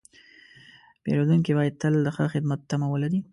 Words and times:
پیرودونکی 1.03 1.51
باید 1.57 1.79
تل 1.81 1.93
د 2.03 2.07
ښه 2.15 2.23
خدمت 2.33 2.59
تمه 2.69 2.87
ولري. 2.93 3.19